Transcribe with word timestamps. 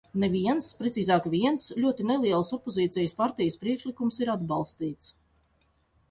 Neviens, 0.21 0.67
precīzāk, 0.77 1.25
viens 1.33 1.65
ļoti 1.83 2.05
neliels 2.11 2.49
opozīcijas 2.57 3.13
partijas 3.19 3.59
priekšlikums 3.65 4.17
ir 4.25 4.31
atbalstīts. 4.37 5.13